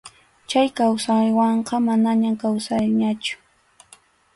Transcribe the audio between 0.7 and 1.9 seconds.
kawsaywanqa